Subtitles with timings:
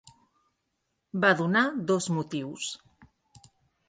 [1.25, 2.71] Va donar dos motius.